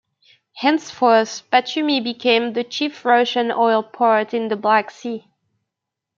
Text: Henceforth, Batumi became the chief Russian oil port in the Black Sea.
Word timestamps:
Henceforth, 0.55 1.47
Batumi 1.51 2.03
became 2.03 2.53
the 2.53 2.63
chief 2.63 3.05
Russian 3.05 3.51
oil 3.51 3.83
port 3.83 4.33
in 4.33 4.47
the 4.47 4.55
Black 4.55 4.89
Sea. 4.89 5.27